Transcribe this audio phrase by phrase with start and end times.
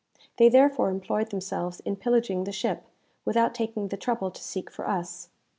[0.37, 2.85] They therefore employed themselves in pillaging the ship,
[3.23, 5.29] without taking the trouble to seek for us.